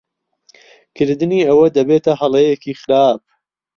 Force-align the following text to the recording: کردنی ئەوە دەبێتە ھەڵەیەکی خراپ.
کردنی 0.97 1.47
ئەوە 1.49 1.67
دەبێتە 1.77 2.13
ھەڵەیەکی 2.21 2.77
خراپ. 2.81 3.21